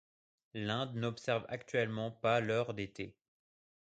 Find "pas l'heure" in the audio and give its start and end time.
2.09-2.73